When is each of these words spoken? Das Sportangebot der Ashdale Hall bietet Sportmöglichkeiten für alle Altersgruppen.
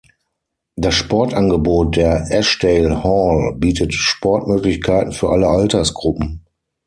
Das 0.77 0.95
Sportangebot 0.95 1.95
der 1.95 2.25
Ashdale 2.31 3.03
Hall 3.03 3.53
bietet 3.57 3.93
Sportmöglichkeiten 3.93 5.11
für 5.11 5.29
alle 5.29 5.47
Altersgruppen. 5.47 6.41